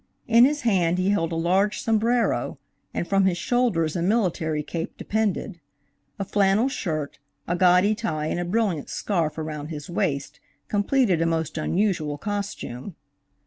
In 0.27 0.45
his 0.45 0.61
hand 0.61 0.97
he 0.97 1.11
held 1.11 1.31
a 1.31 1.35
large 1.35 1.79
sombrero 1.79 2.57
and 2.91 3.07
from 3.07 3.25
his 3.25 3.37
shoulders 3.37 3.95
a 3.95 4.01
military 4.01 4.63
cape 4.63 4.97
depended. 4.97 5.59
A 6.17 6.25
flannel 6.25 6.69
shirt, 6.69 7.19
a 7.47 7.55
gaudy 7.55 7.93
tie 7.93 8.25
and 8.25 8.39
a 8.39 8.45
brilliant 8.45 8.89
scarf 8.89 9.37
around 9.37 9.67
his 9.67 9.91
waist 9.91 10.39
completed 10.67 11.21
a 11.21 11.27
most 11.27 11.55
unusual 11.55 12.17
costume. 12.17 12.95